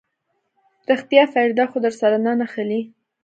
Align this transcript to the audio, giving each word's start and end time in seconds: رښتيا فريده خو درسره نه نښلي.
رښتيا 0.89 1.23
فريده 1.33 1.65
خو 1.71 1.77
درسره 1.85 2.17
نه 2.25 2.31
نښلي. 2.39 2.81